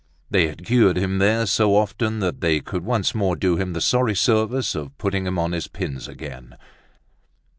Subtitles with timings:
[0.31, 3.81] They had cured him there so often that they could once more do him the
[3.81, 6.55] sorry service of putting him on his pins again.